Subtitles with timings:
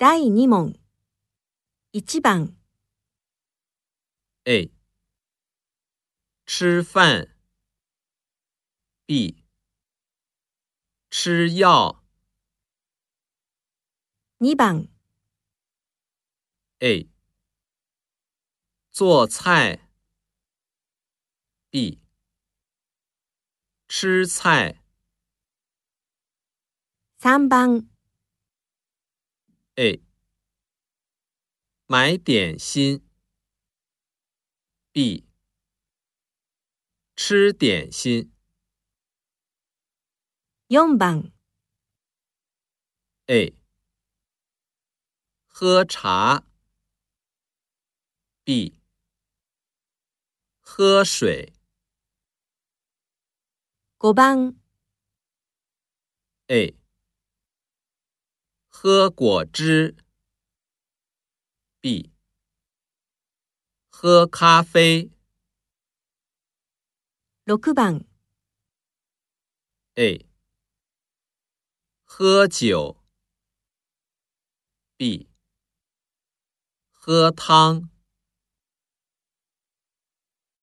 [0.00, 0.72] 第二问，
[1.90, 2.54] 一、饭
[4.44, 4.70] ，A，
[6.46, 7.36] 吃饭
[9.06, 9.42] ，B，
[11.10, 12.04] 吃药。
[14.38, 14.86] 二、饭
[16.78, 17.08] ，A，
[18.92, 19.90] 做菜
[21.70, 22.00] ，B，
[23.88, 24.80] 吃菜。
[27.18, 27.97] 三、饭。
[29.80, 30.02] A，
[31.86, 33.00] 买点心。
[34.90, 35.24] B，
[37.14, 38.32] 吃点心。
[40.68, 41.30] 四番。
[43.26, 43.54] A，
[45.46, 46.42] 喝茶。
[48.42, 48.80] B，
[50.60, 51.52] 喝水。
[54.00, 54.56] 五番。
[56.48, 56.77] A。
[58.80, 59.96] 喝果汁。
[61.80, 62.12] B。
[63.88, 65.10] 喝咖啡。
[67.42, 68.04] 六番。
[69.96, 70.24] A。
[72.04, 72.96] 喝酒。
[74.96, 75.28] B。
[76.92, 77.90] 喝汤。